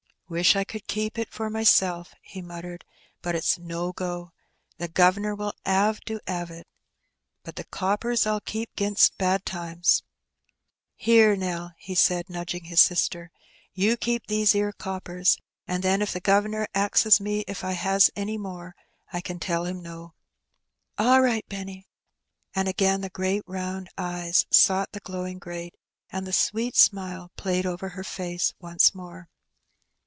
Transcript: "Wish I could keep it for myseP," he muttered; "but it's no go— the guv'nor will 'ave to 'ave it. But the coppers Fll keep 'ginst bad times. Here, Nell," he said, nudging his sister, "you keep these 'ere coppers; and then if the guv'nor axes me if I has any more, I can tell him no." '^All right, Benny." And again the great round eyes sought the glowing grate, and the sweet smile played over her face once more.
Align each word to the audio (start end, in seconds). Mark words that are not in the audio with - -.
"Wish 0.33 0.55
I 0.55 0.63
could 0.63 0.87
keep 0.87 1.19
it 1.19 1.29
for 1.29 1.49
myseP," 1.49 2.07
he 2.21 2.41
muttered; 2.41 2.85
"but 3.21 3.35
it's 3.35 3.59
no 3.59 3.91
go— 3.91 4.31
the 4.77 4.87
guv'nor 4.87 5.35
will 5.35 5.51
'ave 5.65 5.99
to 6.05 6.21
'ave 6.25 6.57
it. 6.59 6.67
But 7.43 7.57
the 7.57 7.65
coppers 7.65 8.21
Fll 8.21 8.39
keep 8.45 8.73
'ginst 8.77 9.17
bad 9.17 9.45
times. 9.45 10.03
Here, 10.95 11.35
Nell," 11.35 11.73
he 11.77 11.95
said, 11.95 12.29
nudging 12.29 12.63
his 12.63 12.79
sister, 12.79 13.29
"you 13.73 13.97
keep 13.97 14.27
these 14.27 14.55
'ere 14.55 14.71
coppers; 14.71 15.37
and 15.67 15.83
then 15.83 16.01
if 16.01 16.13
the 16.13 16.21
guv'nor 16.21 16.65
axes 16.73 17.19
me 17.19 17.43
if 17.45 17.65
I 17.65 17.73
has 17.73 18.09
any 18.15 18.37
more, 18.37 18.73
I 19.11 19.19
can 19.19 19.37
tell 19.37 19.65
him 19.65 19.83
no." 19.83 20.13
'^All 20.97 21.21
right, 21.21 21.43
Benny." 21.49 21.89
And 22.55 22.69
again 22.69 23.01
the 23.01 23.09
great 23.09 23.43
round 23.47 23.89
eyes 23.97 24.45
sought 24.49 24.93
the 24.93 25.01
glowing 25.01 25.39
grate, 25.39 25.75
and 26.09 26.25
the 26.25 26.31
sweet 26.31 26.77
smile 26.77 27.31
played 27.35 27.65
over 27.65 27.89
her 27.89 28.03
face 28.05 28.53
once 28.61 28.95
more. 28.95 29.27